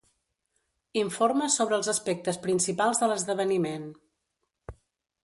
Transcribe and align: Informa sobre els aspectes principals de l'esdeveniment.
Informa 1.01 1.49
sobre 1.57 1.77
els 1.81 1.89
aspectes 1.93 2.41
principals 2.47 3.03
de 3.05 3.11
l'esdeveniment. 3.13 3.87